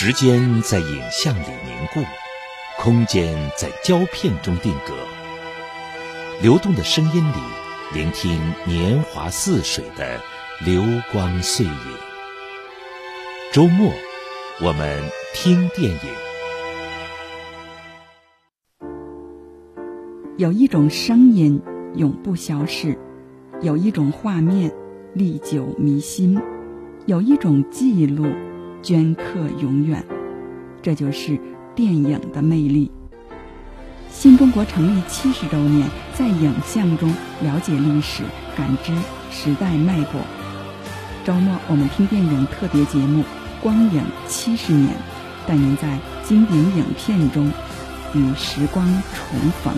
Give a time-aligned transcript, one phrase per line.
[0.00, 2.08] 时间在影像里凝固，
[2.78, 4.94] 空间在胶片中定格。
[6.40, 7.34] 流动的声音里，
[7.92, 10.20] 聆听年华似水的
[10.64, 11.72] 流光碎影。
[13.52, 13.92] 周末，
[14.60, 15.02] 我们
[15.34, 15.98] 听电影。
[20.36, 21.60] 有一种声音
[21.96, 22.96] 永不消逝，
[23.62, 24.72] 有一种画面
[25.12, 26.40] 历久弥新，
[27.06, 28.26] 有一种记录
[28.82, 29.24] 镌刻
[29.60, 30.04] 永远。
[30.82, 31.38] 这就是
[31.74, 32.90] 电影的魅力。
[34.10, 37.08] 新中国成立七十周年，在影像中
[37.42, 38.22] 了解历史，
[38.56, 38.92] 感知
[39.30, 40.20] 时代脉搏。
[41.24, 43.22] 周末我们听电影特别节目
[43.62, 44.88] 《光影七十年》，
[45.46, 47.46] 带您在经典影片中
[48.14, 49.74] 与时光重逢。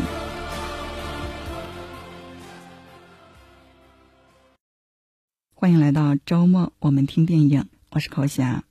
[5.54, 7.66] 欢迎来到周末，我们听电影。
[7.90, 8.69] 我是口霞。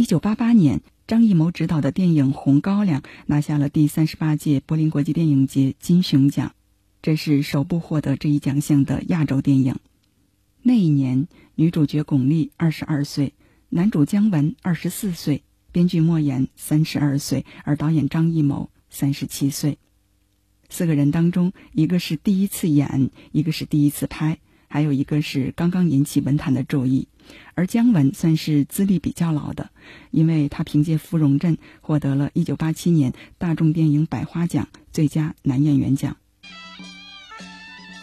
[0.00, 6.54] 一九八八年，张艺谋执导的电影《红高粱》拿下了第三十八届柏林国际电影节金熊奖，
[7.02, 9.76] 这是首部获得这一奖项的亚洲电影。
[10.62, 13.34] 那一年，女主角巩俐二十二岁，
[13.68, 19.76] 男主姜文二十四岁，编剧莫言三十二岁，而导演张艺谋三十七岁。
[20.70, 24.38] 四个人当中，一个是第一次演，一个是第一次拍。
[24.72, 27.08] 还有一个是刚刚引起文坛的注意，
[27.56, 29.70] 而姜文算是资历比较老的，
[30.12, 36.16] 因为他凭借《芙蓉镇》获得了一九八七年大众电影百花奖最佳男演员奖。《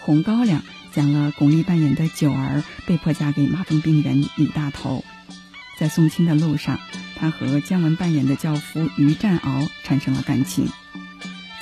[0.02, 0.62] 红高粱》
[0.94, 5.06] 讲了巩俐扮演的九儿被迫嫁给麻风病人李大头，
[5.80, 6.82] 在送亲的路上，
[7.16, 10.68] 他和姜文扮演的教夫于占鳌产生了感情，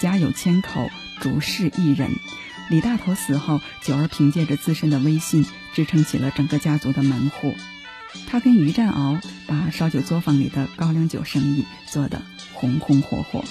[0.01, 0.89] 家有千口，
[1.21, 2.09] 竹室一人。
[2.69, 7.55] 李大头死后，九儿凭借着自身的威信支撑起了整个家族的门户。
[8.27, 12.21] 他跟于占鳌把烧酒作坊里的高粱酒生意做得
[12.53, 13.43] 红红火火。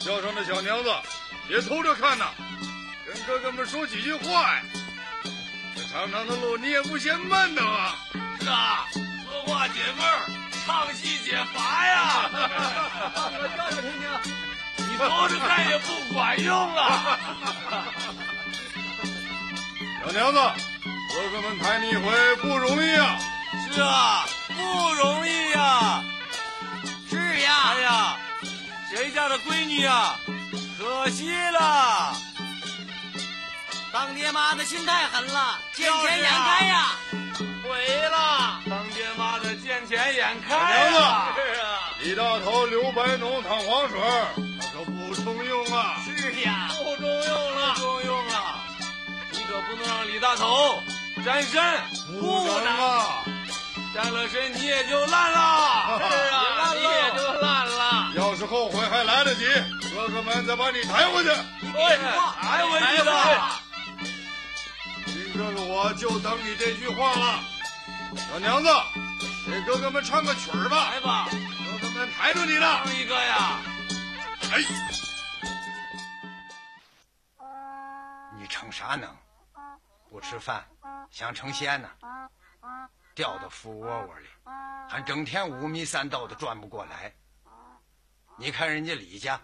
[0.00, 0.90] 叫上的小娘子，
[1.48, 2.26] 别偷着看呐，
[3.06, 4.62] 跟哥哥们说几句话呀。
[5.92, 7.94] 长长的路，你也不嫌闷的啊！
[8.40, 10.24] 是啊，说话解闷儿，
[10.64, 12.30] 唱戏解乏呀！
[13.30, 14.08] 我叫着听听，
[14.88, 17.18] 你偷着看也不管用啊！
[20.02, 20.40] 小娘子，
[21.12, 23.18] 哥哥们抬你一回不容易啊！
[23.70, 26.02] 是啊，不容易呀！
[27.10, 27.54] 是呀！
[27.68, 28.16] 哎呀，
[28.88, 30.14] 谁家的闺女呀？
[30.78, 32.16] 可惜了。
[33.92, 36.96] 当爹妈的心太狠了，见钱眼开呀！
[37.62, 41.28] 毁了，当爹妈的见钱眼开呀！
[41.36, 44.00] 是啊， 李大头刘白农淌黄水，
[44.36, 45.96] 那可不中用啊！
[46.06, 48.34] 是呀，不中用了，不中用了！
[49.30, 50.82] 你可不能让李大头
[51.22, 51.62] 沾身，
[52.18, 53.24] 不能啊！
[53.94, 58.12] 沾了身你也就烂了， 是啊，你也就烂了。
[58.16, 59.44] 要是后悔还来得及，
[59.94, 61.28] 哥哥们再把你抬回去。
[61.28, 61.98] 对，
[62.40, 63.12] 抬回去的。
[65.72, 67.40] 这个我就等你这句话了，
[68.14, 68.68] 小娘子，
[69.46, 70.90] 给哥哥们唱个曲儿吧。
[70.90, 72.82] 来吧，哥哥们抬着你呢。
[72.84, 73.58] 唱一个呀！
[74.52, 74.60] 哎，
[78.38, 79.16] 你逞啥能？
[80.10, 80.62] 不吃饭
[81.10, 81.88] 想成仙呢？
[83.14, 84.28] 掉到富窝窝里，
[84.90, 87.14] 还整天五迷三道的转不过来。
[88.36, 89.40] 你看人家李家，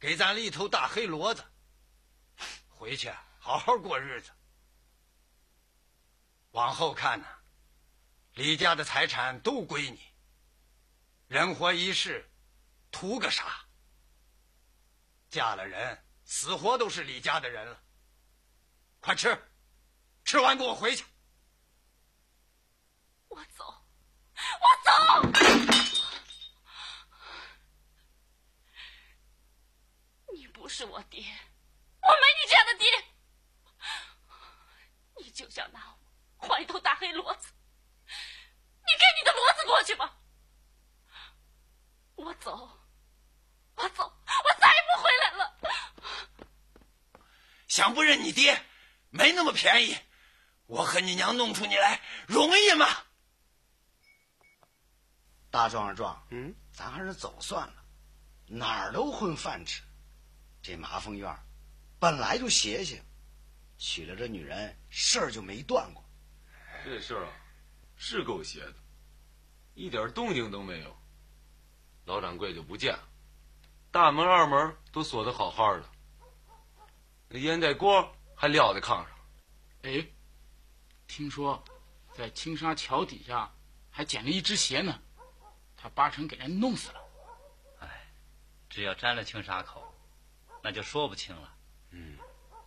[0.00, 1.44] 给咱了一头大黑骡子，
[2.68, 4.32] 回去好好过日子。
[6.52, 7.26] 往后看呢，
[8.32, 10.00] 李家的财产都归你。
[11.26, 12.30] 人活一世，
[12.90, 13.66] 图个啥？
[15.28, 17.82] 嫁了人，死活都是李家的人了。
[19.00, 19.38] 快吃，
[20.24, 21.04] 吃完给我回去。
[23.28, 23.64] 我走，
[24.34, 24.90] 我走。
[30.32, 31.20] 你不是我爹，
[32.00, 32.88] 我没你这样的爹。
[35.18, 35.97] 你就想拿我。
[36.38, 37.52] 换一头大黑骡子，
[38.06, 40.16] 你给你的骡子过去吧。
[42.14, 42.52] 我走，
[43.74, 45.56] 我走，我再也不回来了。
[47.68, 48.64] 想不认你爹，
[49.10, 49.96] 没那么便宜。
[50.66, 52.86] 我和你娘弄出你来，容易吗？
[55.50, 57.84] 大壮二壮，嗯，咱还是走算了，
[58.46, 59.82] 哪儿都混饭吃。
[60.60, 61.34] 这麻风院
[61.98, 63.02] 本来就邪性，
[63.78, 66.04] 娶了这女人，事儿就没断过。
[66.88, 67.32] 这事儿啊，
[67.96, 68.74] 是够邪的，
[69.74, 70.96] 一点动静都没有。
[72.04, 73.08] 老掌柜就不见了，
[73.90, 75.84] 大门、二门都锁得好好的，
[77.28, 79.10] 那烟袋锅还撂在炕上。
[79.82, 80.06] 哎，
[81.06, 81.62] 听说
[82.14, 83.52] 在青沙桥底下
[83.90, 84.98] 还捡了一只鞋呢，
[85.76, 87.00] 他八成给人弄死了。
[87.80, 88.10] 哎，
[88.70, 89.94] 只要沾了青沙口，
[90.62, 91.54] 那就说不清了。
[91.90, 92.16] 嗯，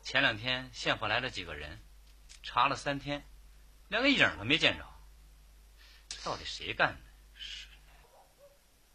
[0.03, 1.81] 前两天县府来了几个人，
[2.43, 3.25] 查了三天，
[3.91, 4.87] 连个影都没见着。
[6.23, 7.11] 到底谁干的？
[7.33, 7.67] 是，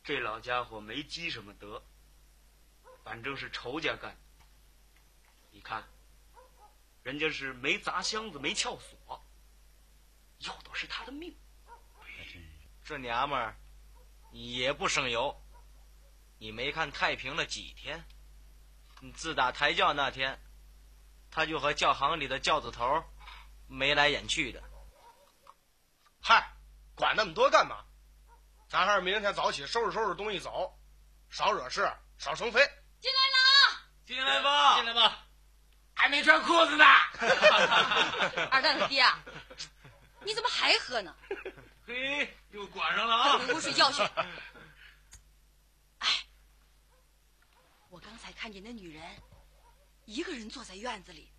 [0.03, 1.85] 这老家伙没积什么德，
[3.05, 4.47] 反正是仇家干的。
[5.51, 5.87] 你看，
[7.03, 9.23] 人家是没砸箱子，没撬锁，
[10.39, 11.37] 要的是他的命。
[12.83, 13.55] 这娘们儿，
[14.33, 15.39] 你也不省油。
[16.39, 18.03] 你没看太平了几天？
[19.15, 20.41] 自打抬轿那天，
[21.31, 23.05] 他就和教行里的轿子头
[23.67, 24.63] 眉来眼去的。
[26.29, 26.45] 嗨，
[26.97, 27.85] 管那么多干嘛？
[28.69, 30.77] 咱还是明天早起收拾收拾东西走，
[31.31, 31.89] 少惹事，
[32.19, 32.59] 少生非。
[33.01, 33.87] 进来了啊！
[34.05, 35.25] 进来吧，进来吧。
[35.95, 36.85] 还没穿裤子呢。
[38.51, 39.07] 二蛋他爹，
[40.25, 41.15] 你怎么还喝呢？
[41.87, 43.39] 嘿，又管上了啊！
[43.39, 44.03] 回屋睡觉去。
[45.99, 46.09] 哎，
[47.89, 49.23] 我刚才看见那女人，
[50.07, 51.33] 一个人坐在院子里，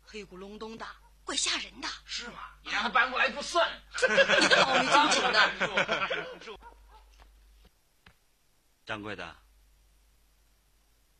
[0.00, 0.86] 黑咕隆咚的，
[1.28, 1.88] 怪吓人的。
[2.06, 2.38] 是吗？
[2.62, 3.70] 你让他搬过来不算。
[4.40, 5.38] 你个老没正经的！
[8.86, 9.36] 掌柜的，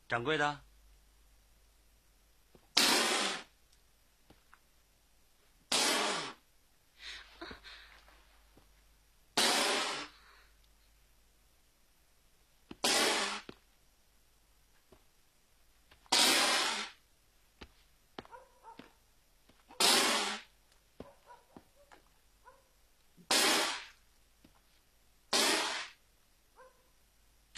[0.09, 0.61] 掌柜的。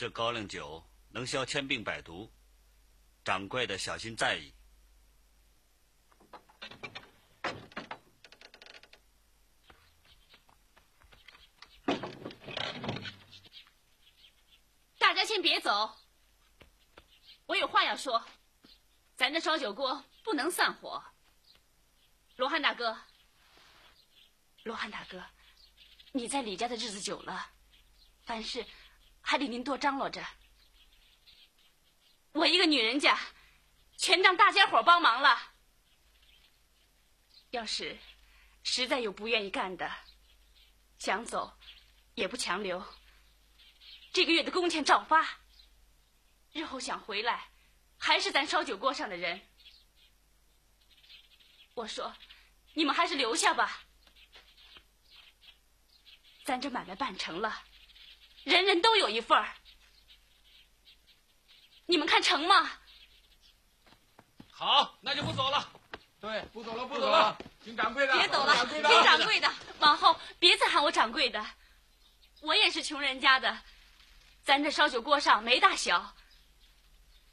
[0.01, 2.33] 这高粱酒能消千病百毒，
[3.23, 4.51] 掌柜的小心在意。
[14.99, 15.95] 大家先别走，
[17.45, 18.25] 我有话要说。
[19.17, 21.05] 咱这烧酒锅不能散伙。
[22.37, 22.99] 罗汉大哥，
[24.63, 25.23] 罗汉大哥，
[26.13, 27.51] 你在李家的日子久了，
[28.25, 28.65] 凡事。
[29.21, 30.27] 还得您多张罗着，
[32.33, 33.19] 我一个女人家，
[33.97, 35.53] 全当大家伙帮忙了。
[37.51, 37.99] 要是
[38.63, 39.91] 实在有不愿意干的，
[40.99, 41.57] 想走
[42.15, 42.85] 也不强留。
[44.13, 45.39] 这个月的工钱照发。
[46.53, 47.49] 日后想回来，
[47.97, 49.41] 还是咱烧酒锅上的人。
[51.75, 52.13] 我说，
[52.75, 53.85] 你们还是留下吧。
[56.45, 57.63] 咱这买卖办成了。
[58.45, 59.55] 人人都有一份儿，
[61.87, 62.71] 你们看成吗？
[64.51, 65.73] 好，那就不走了。
[66.21, 68.13] 对，不走了，不走了，听掌柜的。
[68.13, 69.51] 别走了，听掌柜的。
[69.79, 71.45] 往后别再喊我掌柜的，
[72.43, 73.59] 我也是穷人家的，
[74.43, 76.15] 咱这烧酒锅上没大小。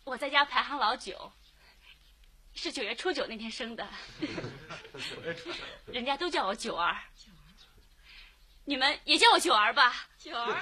[0.05, 1.33] 我在家排行老九，
[2.53, 3.85] 是九月初九那天生的，
[4.19, 6.97] 九月初九人家都叫我九儿。
[8.69, 10.53] 你们也叫我九儿吧，九儿，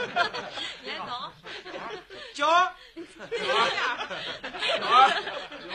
[0.83, 1.33] 别走，
[2.35, 3.73] 九儿，九儿，
[5.63, 5.73] 九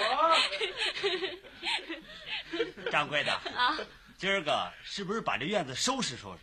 [2.86, 3.76] 儿，掌柜的啊，
[4.16, 6.42] 今儿个是不是把这院子收拾收拾？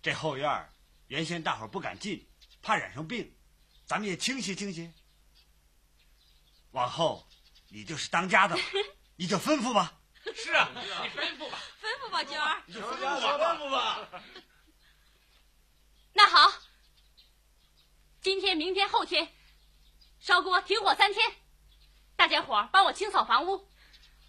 [0.00, 0.70] 这后院
[1.08, 2.24] 原先大伙不敢进，
[2.62, 3.34] 怕染上病，
[3.84, 4.92] 咱们也清洗清洗。
[6.70, 7.26] 往后
[7.68, 8.62] 你就是当家的了，
[9.16, 9.92] 你就吩咐吧。
[10.36, 10.82] 是啊，你
[11.20, 14.08] 吩咐吧，吩咐吧，九儿，你就吩咐吧，吩咐吧。
[16.14, 16.52] 那好，
[18.20, 19.32] 今天、明天、后天，
[20.20, 21.32] 烧锅停火三天，
[22.16, 23.66] 大家伙帮我清扫房屋，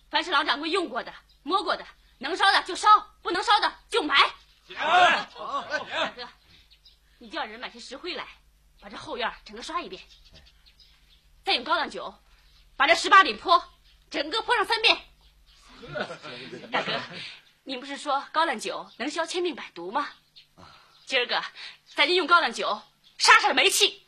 [0.10, 1.14] 凡是老掌柜用过的、
[1.44, 1.86] 摸过的，
[2.20, 2.88] 能烧的就烧，
[3.22, 4.18] 不能烧的就埋。
[4.76, 5.26] 大
[6.16, 6.28] 哥，
[7.20, 8.28] 你叫人买些石灰来，
[8.80, 10.02] 把这后院整个刷一遍，
[11.44, 12.16] 再用高粱酒
[12.78, 13.64] 把这十八里坡
[14.10, 14.98] 整个泼上三遍。
[16.72, 16.98] 大哥，
[17.64, 20.08] 您不是说高粱酒能消千病百毒吗？
[21.14, 21.40] 今儿个，
[21.96, 22.82] 咱就用高粱酒
[23.20, 24.02] 杀杀煤气。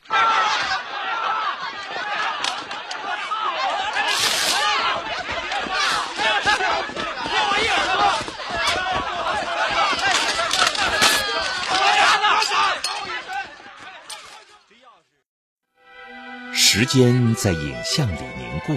[16.52, 18.76] 时间在影像里凝固，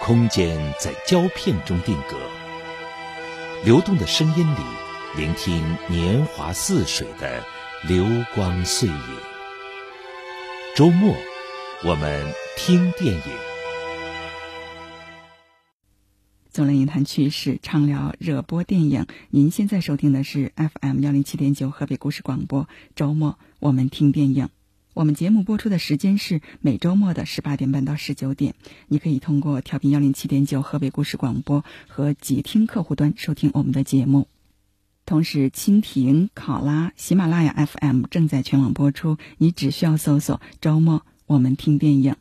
[0.00, 2.18] 空间在胶片中定格，
[3.64, 4.85] 流动的声音里。
[5.16, 7.42] 聆听年华似水的
[7.88, 8.04] 流
[8.34, 8.94] 光碎影。
[10.76, 11.14] 周末，
[11.84, 13.22] 我们听电影。
[16.50, 19.06] 总论影坛趣事，畅聊热播电影。
[19.30, 22.68] 您现在收听的是 FM 幺零七点九河北故事广播。
[22.94, 24.50] 周末我们听电影。
[24.92, 28.54] 我们节目播出的时间是每周末的十八点半到十九点。
[28.86, 34.28] 你可以通过调频幺零七点九河北故事广播和极听客户端收听我们的节目。
[35.06, 42.16] 同时，蜻蜓、考拉、喜马拉雅 FM 正在全网播出，你只需要搜索“周末我们听电影”。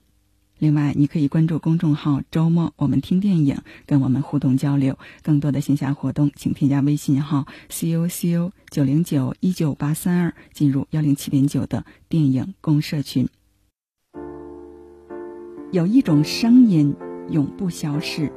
[0.60, 5.00] 另外，你可以关注公众号“周末我们听电影”，跟我们互动交流。
[5.24, 13.28] 更多的线下活动，请添加微信号 c u c u 九零九一九八三二，进入幺零七点九的电影公社群。
[15.72, 16.96] 有一种声音
[17.32, 18.32] 永不消逝，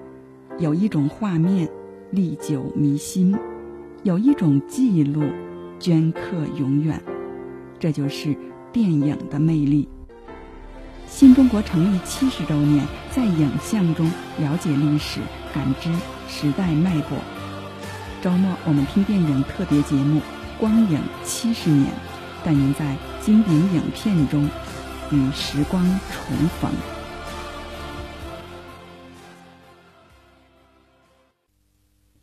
[0.58, 1.68] 有一种画面
[2.10, 3.36] 历久弥新，
[4.08, 5.22] 有一种记录
[5.78, 6.20] 镌刻
[6.56, 6.98] 永远。
[7.78, 8.34] 这就是
[8.72, 9.86] 电影的魅力。
[11.06, 15.20] 新中国成立七十周年，在影像中了解历史，
[15.52, 15.92] 感知
[16.26, 17.18] 时代脉搏。
[18.22, 20.20] 周末我们听电影特别节目
[20.58, 21.84] 《光影七十年》，
[22.42, 24.48] 带您在经典影片中
[25.12, 26.97] 与时光重逢。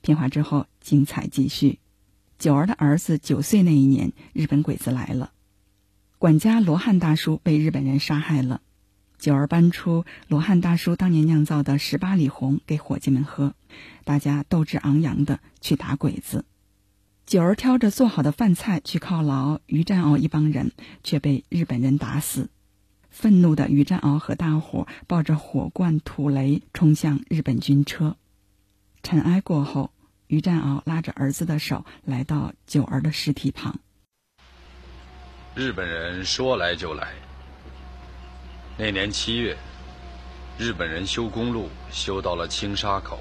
[0.06, 1.80] 片花之后，精彩继续。
[2.38, 5.32] 九儿的儿子九岁那一年，日本鬼子来了，
[6.20, 8.62] 管家罗汉大叔被日本人杀害了。
[9.18, 13.56] 九儿搬出罗汉大叔当年酿造的十八里红给伙计们喝，
[14.04, 16.46] 大家斗志昂扬的去打鬼子。
[17.26, 20.72] 九儿挑着做好的饭菜去犒劳于占鳌一帮人，
[21.04, 22.50] 却被日本人打死。
[23.10, 28.18] 愤怒的于占鳌和大伙抱着火罐、土雷冲向日本军车。
[29.02, 29.92] 尘埃过后，
[30.36, 33.80] 于占鳌拉着儿子的手来到九儿的尸体旁。
[35.56, 37.14] 日本人说来就来。
[38.78, 39.56] 那年七月，
[40.58, 43.18] 日本人修公路修到了青沙口。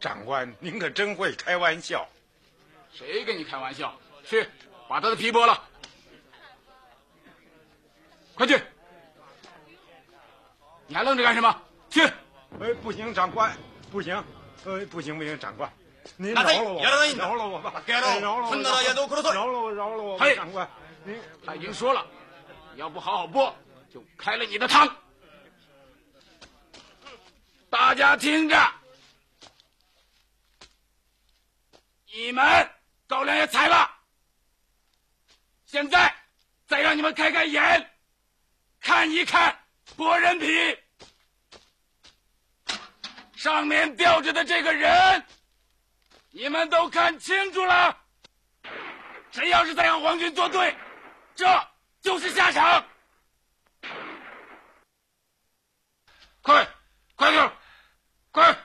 [0.00, 2.08] 长官，您可真会开玩笑。
[2.96, 3.92] 谁跟你开玩笑？
[4.24, 4.48] 去，
[4.88, 5.67] 把他的皮剥了。
[8.38, 8.62] 快去！
[10.86, 11.62] 你还愣着干什么？
[11.90, 12.00] 去！
[12.60, 13.52] 哎，不行，长官，
[13.90, 14.16] 不行，
[14.64, 15.68] 哎，不行不行，长官，
[16.16, 16.80] 您饶了我，
[17.16, 20.70] 饶了我吧，饶了我，饶了我，饶了我，嘿，长官，
[21.02, 22.06] 您他已经说了，
[22.74, 23.52] 你要不好好播，
[23.92, 24.88] 就开了你的汤。
[27.68, 28.56] 大家听着，
[32.14, 32.70] 你们
[33.08, 33.90] 高粱也采了，
[35.66, 36.14] 现在
[36.68, 37.90] 再让你们开开眼，
[38.88, 39.54] 看一看
[39.98, 40.78] 剥人皮，
[43.36, 45.26] 上面吊着的这个人，
[46.30, 47.94] 你们都看清楚了。
[49.30, 50.74] 谁要是再和皇军作对，
[51.34, 51.68] 这
[52.00, 52.82] 就是下场。
[56.40, 56.66] 快，
[57.14, 57.52] 快点！
[58.32, 58.56] 快！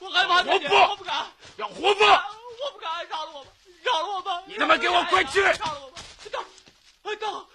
[0.00, 2.04] 我害怕，活剥，我不敢，要活剥！
[2.62, 3.50] 我不敢，饶了我吧，
[3.82, 4.42] 饶了我吧！
[4.46, 5.40] 你他妈给我快去！
[5.40, 6.02] 饶了我吧！
[6.30, 6.44] 刀，
[7.04, 7.46] 哎刀，哎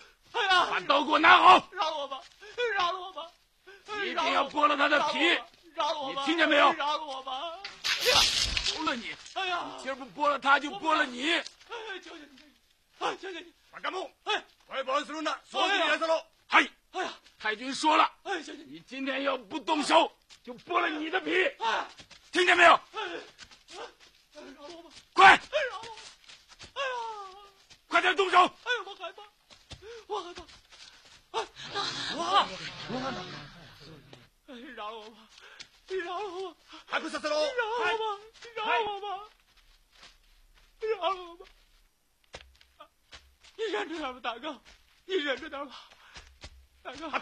[0.43, 0.67] 呀！
[0.69, 1.67] 把刀给我拿好！
[1.71, 2.21] 饶了我吧，
[2.77, 3.27] 饶了我吧！
[4.03, 5.19] 一定要剥了他的皮！
[5.73, 6.21] 饶了我吧！
[6.21, 6.71] 你听见没有？
[6.73, 7.53] 饶了我吧！
[7.83, 8.19] 哎呀，
[8.75, 9.15] 饶了你！
[9.33, 11.31] 哎呀，今儿不剥了他，就剥了你！
[11.33, 11.43] 哎，
[12.03, 12.39] 求求你！
[12.99, 13.53] 哎，求求你！
[13.71, 16.21] 把干部，哎，快把死人的锁进严色喽！
[16.47, 16.67] 嗨！
[16.91, 20.11] 哎呀，太君说了，哎，求求你今天要不动手，
[20.43, 21.45] 就剥了你的皮！
[21.59, 21.85] 哎，
[22.31, 22.73] 听见没有？
[22.93, 23.01] 哎，
[24.33, 24.89] 饶了我吧！
[25.13, 25.33] 快！
[25.33, 25.39] 哎，
[25.71, 25.97] 饶了我！
[26.73, 27.37] 哎呀，
[27.87, 28.37] 快点动手！
[28.37, 29.23] 哎呀，我害怕，
[30.07, 30.43] 我害怕！
[31.39, 31.47] 啊，
[32.13, 32.47] 罗汉，
[32.89, 33.25] 罗汉呢？
[34.47, 35.17] 哎，饶了我吧！
[35.87, 36.57] 你饶了我！
[36.85, 37.35] 还不死死喽！
[37.41, 38.23] 你饶了我吧！
[38.43, 39.29] 你饶了我吧！
[40.81, 41.45] 你饶了我吧！
[43.57, 44.61] 你忍着点吧，大哥，
[45.05, 45.89] 你忍着点吧，
[46.83, 47.21] 大哥，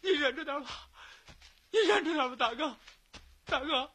[0.00, 0.88] 你忍着点吧，
[1.70, 2.76] 你忍着点吧，大哥，
[3.46, 3.92] 大哥，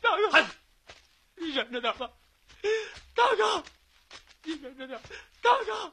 [0.00, 0.46] 大哥，
[1.36, 2.10] 你忍着点吧，
[3.14, 3.64] 大哥，
[4.44, 5.00] 你忍着点，
[5.42, 5.92] 大哥，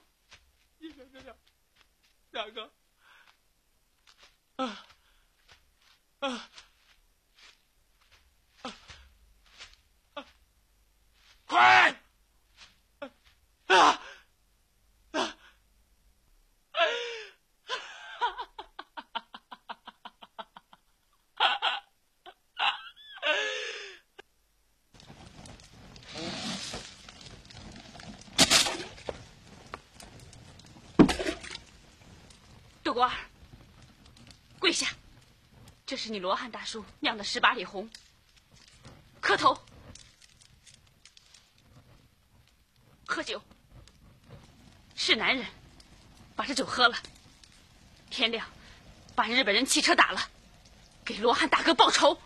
[2.37, 2.71] 大哥，
[4.57, 4.85] 啊
[6.19, 6.49] 啊！
[32.83, 33.17] 豆官儿，
[34.59, 34.87] 跪下！
[35.85, 37.89] 这是你罗汉大叔酿的十八里红，
[39.21, 39.57] 磕头，
[43.05, 43.41] 喝酒。
[44.93, 45.45] 是男人，
[46.35, 46.97] 把这酒喝了。
[48.09, 48.45] 天亮，
[49.15, 50.19] 把日本人汽车打了，
[51.05, 52.19] 给罗汉大哥报仇。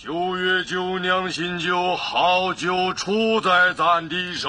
[0.00, 0.64] 九月
[1.18, 4.48] 九酿新酒，好酒出在咱的手。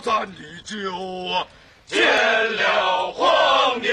[0.00, 0.90] 咱的酒
[1.32, 1.46] 啊，
[1.86, 2.02] 见
[2.56, 3.88] 了皇帝。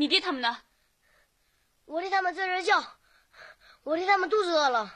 [0.00, 0.56] 你爹他们呢？
[1.84, 2.82] 我爹他们在这叫，
[3.82, 4.94] 我爹他们肚子饿了。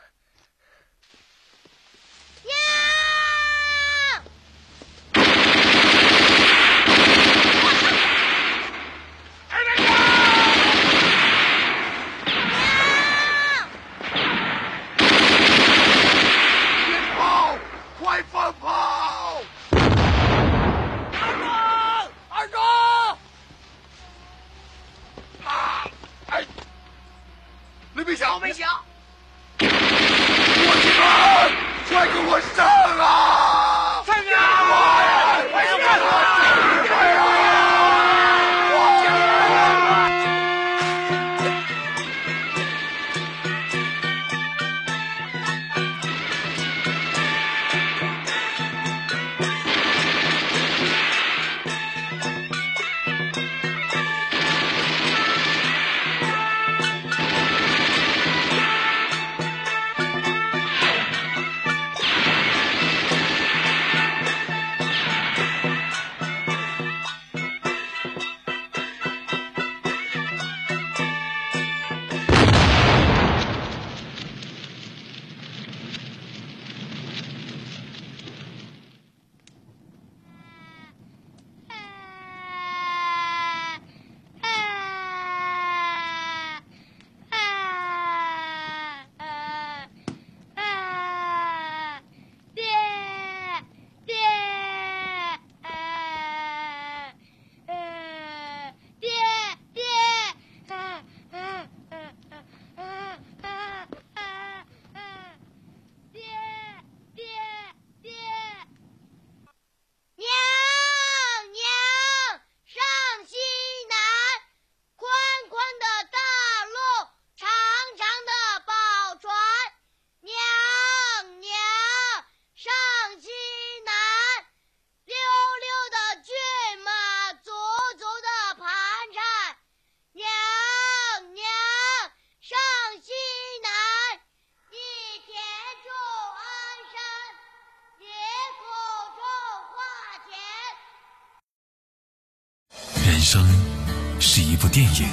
[145.02, 145.08] 影，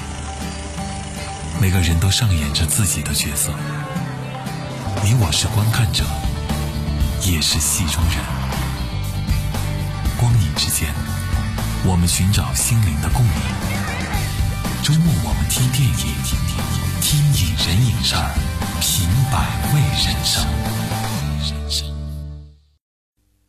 [1.60, 3.52] 每个人都上演着自己的角色，
[5.04, 6.06] 你我是观看者，
[7.28, 8.16] 也是戏中人。
[10.20, 10.94] 光影之间，
[11.84, 13.34] 我们寻找心灵的共鸣。
[14.84, 15.96] 周末我们听电影，
[17.02, 18.34] 听影人影事儿，
[18.82, 20.46] 品百味人生。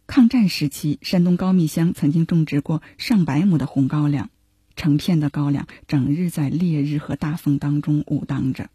[0.07, 4.29] 抗战时期，山东高密乡曾经种植过上百亩的红高粱，
[4.77, 8.71] 成片的高粱整日在烈日和大风当中舞荡着。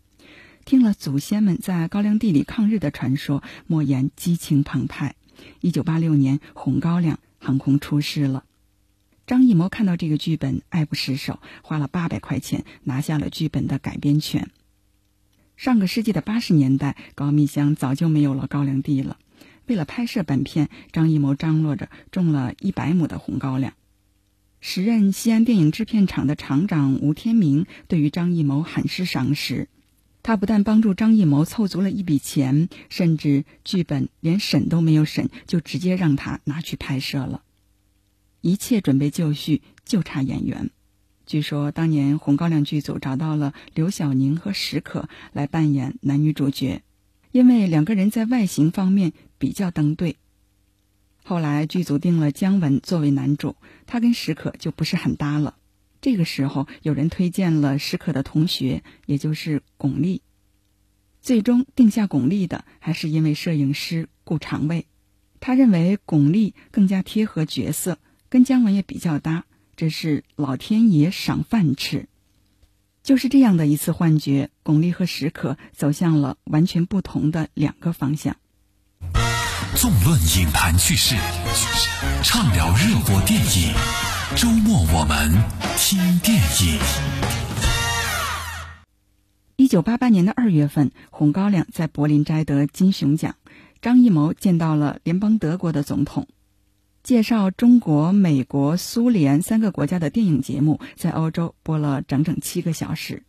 [0.65, 5.15] 听了祖先们在高粱地里抗日的传说，莫言激情澎湃。
[5.61, 8.43] 一九八六年，红高粱横空出世了。
[9.25, 14.49] 张艺谋看到这个剧本爱不释手，花了八百块钱拿下了剧本的改编权。
[15.55, 19.17] 上个世纪的八十年代，高密乡早就没有了高粱地了。
[19.65, 23.73] 为了拍摄本片，张艺谋张罗着种了一百亩的红高粱。
[24.69, 29.69] 时任西安电影制片厂的厂长吴天明对于张艺谋很是赏识，
[30.23, 37.43] 他不但帮助张艺谋凑足了一笔钱，甚至剧本连审都没有审，就直接让他拿去拍摄了。
[38.41, 40.69] 一切准备就绪，就差演员。
[41.25, 46.81] 据说当年红高粱剧组找到了刘晓宁和史可来扮演男女主角，
[47.31, 50.17] 因为两个人在外形方面比较登对。
[51.23, 55.55] 后来剧组定了姜文作为男主，他跟史可就不是很搭了。
[55.99, 60.21] 这个时候有人推荐了史可的同学，也就是巩俐。
[61.19, 64.85] 最终定下巩俐的还是因为摄影师顾长卫，
[65.39, 67.97] 他认为巩俐更加贴合角色，
[68.29, 69.45] 跟姜文也比较搭。
[69.75, 72.07] 这是老天爷赏饭吃，
[73.03, 78.37] 就是这样的一次幻觉，巩俐和史可走向了完全不同的两个方向。
[79.79, 81.15] 纵论影坛趣事，
[82.23, 83.75] 畅聊热播电影。
[84.35, 85.31] 周末我们
[85.77, 86.79] 听电影。
[89.55, 93.35] 一九八八年的二月份，《红高粱》在柏林摘得金熊奖，
[93.79, 96.27] 张艺谋见到了联邦德国的总统。
[97.03, 103.21] 介绍中国、美国、苏联三个国家的电影节目在欧洲播了整整七个小时，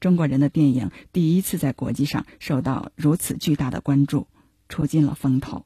[0.00, 4.26] 中国人的电影第一次在国际上受到如此巨大的关注，
[4.68, 5.64] 出尽了风头。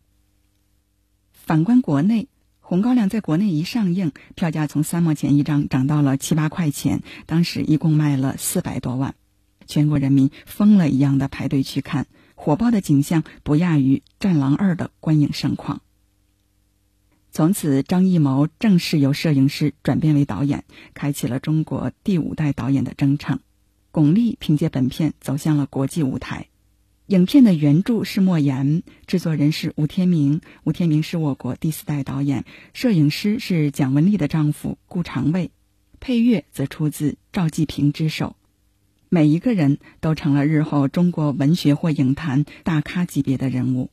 [1.48, 2.24] 反观国内，
[2.60, 9.14] 《红高粱》在国内一上映，票价从三毛钱一张涨到了七八块钱，当时一共卖了四百多万，
[9.66, 15.80] 全国人民疯了一样的排队去看，火爆的景象不亚于《战狼二》的观影盛况。
[17.32, 23.40] 从此，张艺谋正式由摄影师转变为导演，开启了中国第五代导演的征程。
[23.90, 26.48] 巩俐凭借本片走向了国际舞台。
[27.08, 30.42] 影片的原著是莫言，制作人是吴天明。
[30.64, 32.44] 吴天明是我国第四代导演，
[32.74, 35.50] 摄影师是蒋雯丽的丈夫顾长卫，
[36.00, 38.36] 配乐则出自赵季平之手。
[39.08, 43.88] 每一个人都成了日后中国文学或影坛大咖级别的人物。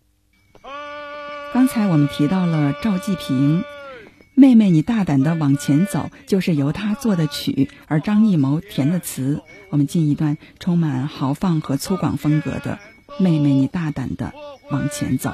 [1.53, 3.63] 刚才我们提到了赵季平，
[4.33, 9.41] 妹妹你大胆的往前走，就是由他作的曲，而张艺谋填的词。
[9.69, 12.77] 我们进一段充满豪放和粗犷风格的
[13.17, 14.33] 《妹妹你大胆的
[14.69, 15.29] 往前走》。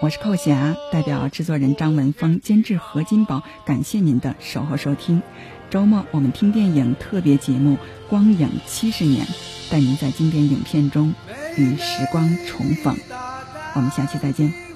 [0.00, 5.22] 我是寇霞，代表制作人张文峰，监制何金宝，感谢您的守候收听。
[5.70, 7.74] 周末我们听电影特别节目
[8.08, 9.24] 《光影七十年》，
[9.70, 11.14] 带您在经典影片中
[11.56, 12.96] 与时光重逢。
[13.74, 14.69] 我们下期再见。